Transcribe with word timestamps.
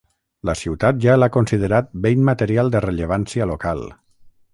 La 0.49 0.53
ciutat 0.59 1.01
ja 1.03 1.17
l'ha 1.19 1.27
considerat 1.35 1.91
Bé 2.05 2.13
Immaterial 2.15 2.73
de 2.77 2.81
Rellevància 2.87 3.47
Local. 3.53 3.85